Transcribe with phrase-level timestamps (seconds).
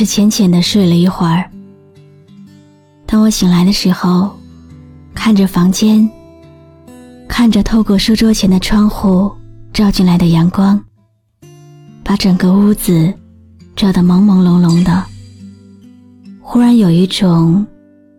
[0.00, 1.44] 是浅浅的睡了一会儿。
[3.04, 4.34] 当我醒来的时候，
[5.14, 6.10] 看着房间，
[7.28, 9.30] 看着透过书桌前的窗户
[9.74, 10.82] 照进来的阳光，
[12.02, 13.12] 把整个屋子
[13.76, 15.04] 照得朦朦胧胧的，
[16.40, 17.66] 忽然有一种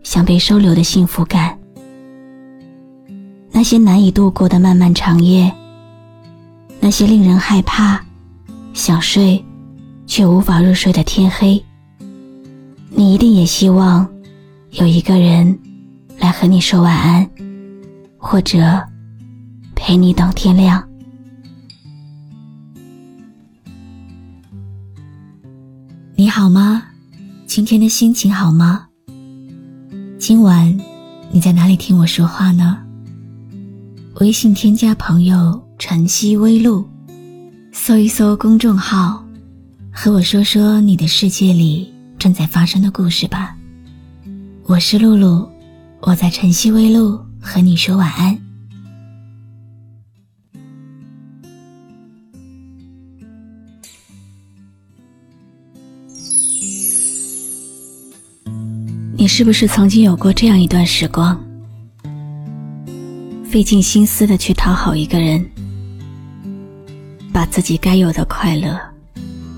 [0.04, 1.58] 想被收留的幸福感。
[3.52, 5.52] 那些难以度过的漫漫长夜，
[6.80, 8.00] 那些令人害怕、
[8.72, 9.44] 想睡。
[10.08, 11.64] 却无法入睡的天黑，
[13.02, 14.08] 你一定也希望
[14.74, 15.58] 有一个人
[16.20, 17.28] 来和你说晚安，
[18.16, 18.80] 或者
[19.74, 20.88] 陪你等天亮。
[26.14, 26.84] 你好吗？
[27.48, 28.86] 今天的心情好吗？
[30.20, 30.80] 今晚
[31.32, 32.78] 你在哪里听我说话呢？
[34.20, 36.88] 微信添加朋友“晨曦微露”，
[37.74, 39.26] 搜一搜公众号。
[39.92, 41.92] 和我说说你的世界里
[42.22, 43.58] 正在发生的故事吧。
[44.68, 45.50] 我是露露，
[46.02, 48.40] 我在晨曦微露和你说晚安。
[59.18, 61.44] 你是不是曾经有过这样一段时光，
[63.44, 65.44] 费尽心思的去讨好一个人，
[67.34, 68.80] 把自己该有的快乐？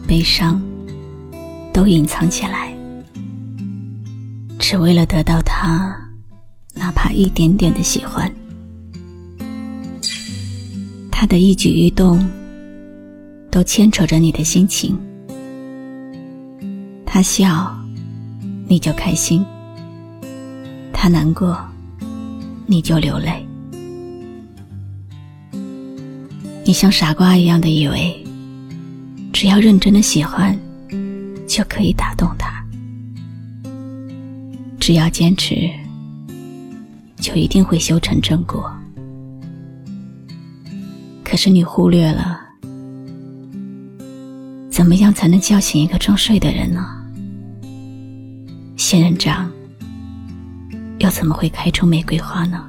[0.07, 0.61] 悲伤
[1.73, 2.71] 都隐藏起来，
[4.59, 5.93] 只为了得到他
[6.75, 8.31] 哪怕一点点的喜欢。
[11.11, 12.23] 他的一举一动
[13.49, 14.95] 都牵扯着你的心情。
[17.05, 17.75] 他笑，
[18.67, 19.43] 你就开心；
[20.93, 21.57] 他难过，
[22.67, 23.43] 你就流泪。
[26.65, 28.19] 你像傻瓜一样的以为。
[29.33, 30.57] 只要认真的喜欢，
[31.53, 32.49] 就可以打动他；
[34.79, 35.69] 只要坚持，
[37.17, 38.75] 就一定会修成正果。
[41.23, 42.41] 可是你忽略了，
[44.71, 46.83] 怎么样才能叫醒一个装睡的人呢？
[48.75, 49.47] 仙人掌
[50.97, 52.65] 又怎么会开出玫瑰花呢？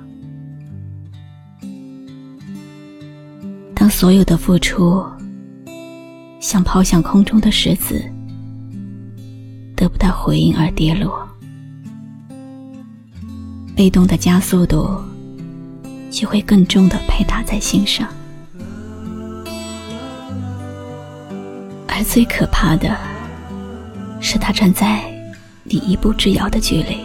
[3.74, 5.02] 当所有的付出。
[6.38, 8.04] 像抛向空中的石子，
[9.84, 11.28] 得不到回应而跌落，
[13.76, 14.98] 被动的加速度
[16.10, 18.08] 就会更重的拍打在心上。
[21.86, 22.96] 而最可怕的
[24.20, 25.04] 是，他站在
[25.64, 26.96] 你一步之遥的距离，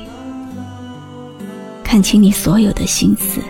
[1.83, 3.41] 看清你所有的心思，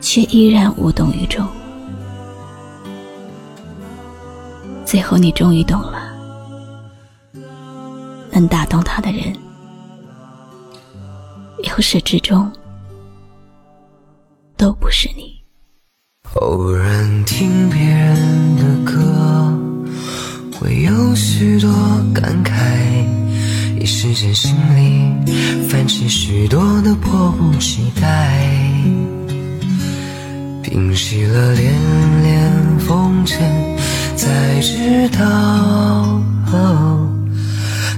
[0.00, 1.46] 却依然无动于衷。
[4.84, 6.05] 最后，你终于懂了，
[8.36, 9.34] 能打动他的人，
[11.64, 12.52] 由始至终
[14.58, 15.34] 都不是你。
[16.34, 19.58] 偶然听别人的歌，
[20.52, 21.70] 会有许多
[22.12, 22.52] 感慨，
[23.80, 25.32] 一时间心里
[25.66, 28.38] 泛起许多的迫不及待，
[30.62, 33.50] 平息了连连风尘。
[34.14, 36.20] 才知道，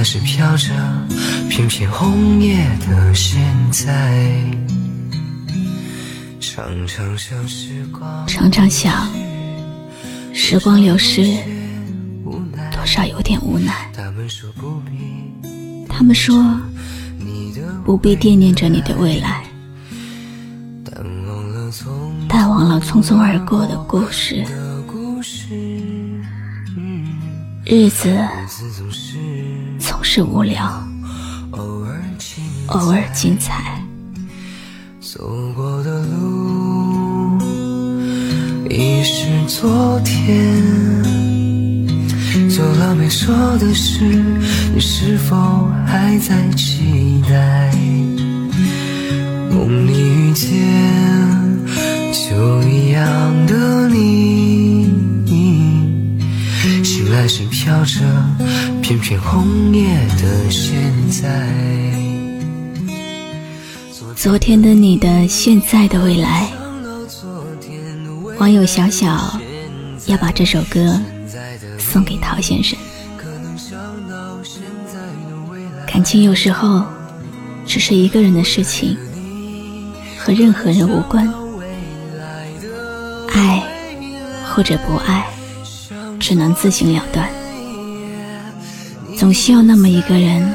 [0.00, 0.72] 来时飘着
[1.50, 2.56] 片片红叶
[2.88, 3.38] 的现
[3.70, 4.42] 在，
[6.40, 9.06] 常常想时光，常常想
[10.32, 11.22] 时光流逝，
[12.72, 13.90] 多少有点无奈。
[13.92, 14.10] 他
[16.02, 16.58] 们说
[17.84, 19.44] 不必惦念着你的未来，
[22.26, 24.46] 淡忘了匆匆而过的故事。
[27.66, 28.18] 日子
[28.48, 28.69] 总
[30.12, 30.66] 是无聊，
[31.52, 31.84] 偶
[32.90, 33.80] 尔精彩。
[35.00, 35.20] 走
[35.54, 37.38] 过的路
[38.68, 40.60] 已是昨天，
[42.50, 44.04] 做了没说的事，
[44.74, 47.72] 你是否还在期待？
[49.48, 50.50] 梦里遇见
[52.12, 54.92] 就一样的你，
[57.10, 58.00] 来时飘着
[58.80, 59.84] 片片红叶
[60.16, 61.28] 的现在。
[64.14, 66.48] 昨天的你的现在的未来，
[68.38, 69.40] 网友小小
[70.06, 71.00] 要把这首歌
[71.78, 72.78] 送给陶先生。
[75.86, 76.84] 感情有时候
[77.66, 78.96] 只是一个人的事情。
[80.22, 81.26] 和任何人无关，
[83.32, 83.62] 爱
[84.44, 85.26] 或者不爱，
[86.20, 87.28] 只能自行了断。
[89.16, 90.54] 总需要那么一个人，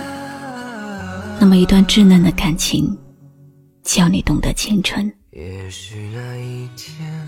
[1.39, 2.95] 那么一段稚嫩的感情，
[3.83, 5.11] 叫你懂得青春。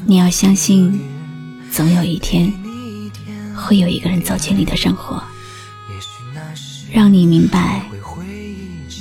[0.06, 0.98] 你要相信，
[1.72, 2.54] 总有一天，
[3.56, 5.22] 会有一个人走进你的生活，
[6.94, 7.84] 让你明白，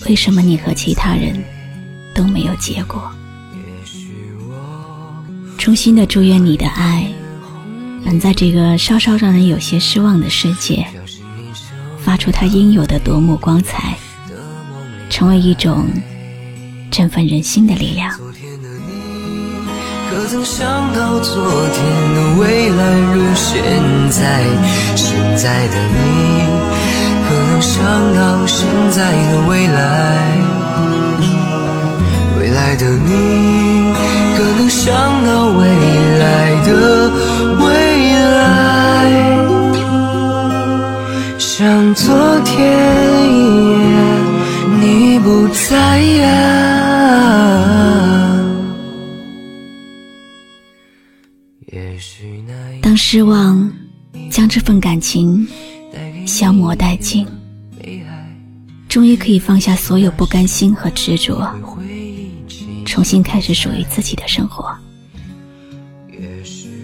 [0.08, 1.40] 为什么你和其他人
[2.14, 3.10] 都没有结果。
[5.56, 7.10] 衷心的祝愿你的爱，
[8.06, 10.86] 能在这个稍稍让人有些失望的世界，
[11.98, 13.96] 发出它应有的夺目光彩，
[15.10, 15.88] 成为一种
[16.88, 18.16] 振奋人心的力量。
[20.08, 20.64] 可曾想
[20.94, 21.34] 到昨
[21.74, 23.60] 天的未来如现
[24.08, 24.44] 在？
[24.94, 26.46] 现在的你，
[27.28, 27.82] 可能想
[28.14, 29.76] 到现在的未来？
[32.38, 33.92] 未来的你，
[34.38, 34.94] 可能想
[35.26, 35.66] 到未
[36.20, 37.10] 来的
[37.58, 37.66] 未
[41.86, 42.66] 像昨天
[43.32, 45.86] 一样，你不在。
[52.82, 53.72] 当失望
[54.28, 55.46] 将这份感情
[56.26, 57.24] 消磨殆尽，
[58.88, 61.48] 终于可以放下所有不甘心和执着。
[62.84, 64.74] 重新开始属于自己的生活。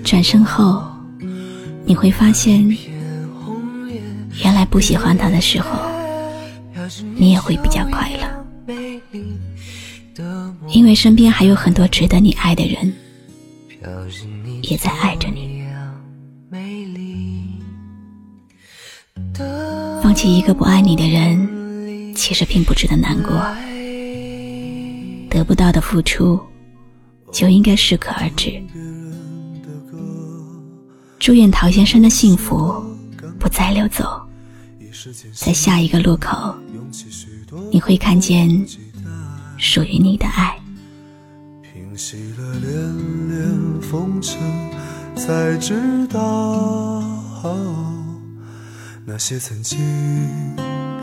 [0.05, 0.81] 转身后，
[1.85, 2.65] 你会发现，
[4.41, 5.79] 原来不喜欢他的时候，
[7.15, 8.45] 你也会比较快乐，
[10.69, 12.93] 因为身边还有很多值得你爱的人，
[14.63, 15.63] 也在爱着你。
[20.03, 23.33] 放弃一个不爱你的人，其实并不值得难过。
[25.31, 26.39] 得不到的付出，
[27.33, 28.63] 就应该适可而止。
[31.19, 32.85] 祝愿陶先生的幸福
[33.39, 34.22] 不再溜走，
[35.35, 36.55] 在下一个路口，
[37.71, 38.49] 你会看见
[39.59, 40.57] 属于你的爱。
[41.63, 44.39] 平息了连连风尘，
[45.17, 47.03] 才知道
[49.05, 49.79] 那些曾经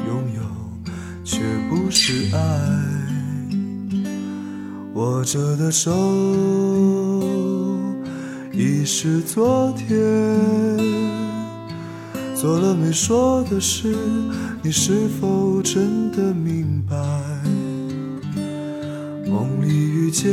[0.07, 0.41] 拥有，
[1.23, 2.39] 却不是爱。
[4.93, 5.91] 握着的手
[8.51, 9.87] 已是昨天，
[12.39, 13.93] 做了没说的事，
[14.63, 16.95] 你是否真的明白？
[19.29, 20.31] 梦里遇见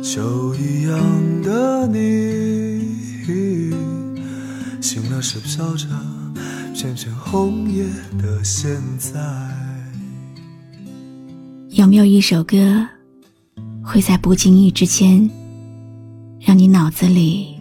[0.00, 0.96] 秋一样
[1.42, 3.74] 的你，
[4.80, 5.88] 醒了时飘着
[6.72, 7.84] 片片红叶
[8.22, 9.20] 的现在。
[11.70, 12.86] 有没有一首歌？
[13.82, 15.28] 会在不经意之间，
[16.38, 17.56] 让你脑子里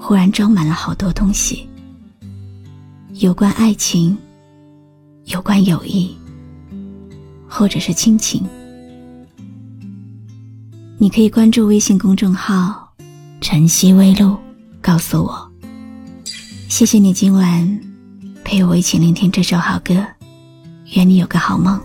[0.00, 1.67] 忽然装满了好多东西，
[3.20, 4.16] 有关爱情，
[5.24, 6.14] 有关友谊，
[7.48, 8.46] 或者是亲情。
[10.98, 12.94] 你可以关注微信公众号
[13.42, 14.36] “晨曦微露”，
[14.80, 15.52] 告诉我。
[16.68, 17.80] 谢谢你今晚
[18.44, 19.96] 陪我一起聆听这首好歌，
[20.94, 21.80] 愿你有个好梦。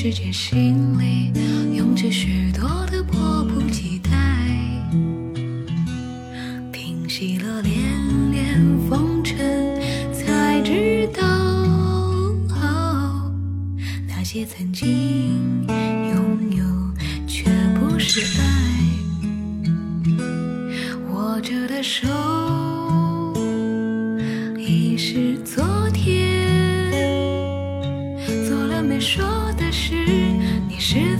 [0.00, 1.32] 世界心里
[1.76, 2.47] 涌起许
[14.38, 16.64] 也曾经拥有
[17.26, 18.44] 却不是爱。
[21.10, 22.06] 握着的手
[24.56, 26.92] 已是昨天，
[28.48, 29.24] 做了没说。
[29.58, 29.96] 的事
[30.68, 31.17] 你是